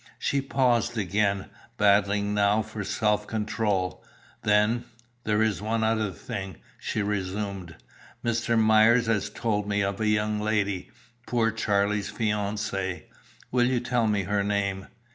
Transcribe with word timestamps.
She 0.17 0.41
paused 0.41 0.97
again, 0.97 1.51
battling 1.77 2.33
now 2.33 2.63
for 2.63 2.83
self 2.83 3.27
control; 3.27 4.03
then 4.41 4.85
"There 5.25 5.43
is 5.43 5.61
one 5.61 5.83
other 5.83 6.09
thing," 6.09 6.55
she 6.79 7.03
resumed. 7.03 7.75
"Mr. 8.25 8.57
Myers 8.57 9.05
has 9.05 9.29
told 9.29 9.69
me 9.69 9.83
of 9.83 9.97
the 9.99 10.07
young 10.07 10.39
lady, 10.39 10.89
poor 11.27 11.51
Charlie's 11.51 12.09
fiancée. 12.11 13.03
Will 13.51 13.67
you 13.67 13.79
tell 13.79 14.07
me 14.07 14.23
her 14.23 14.43
name? 14.43 14.87